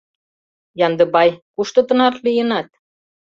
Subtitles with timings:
[0.85, 2.67] —Яндыбай, кушто тынар лийынат?